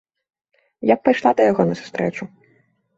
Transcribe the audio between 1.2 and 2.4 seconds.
да яго на сустрэчу.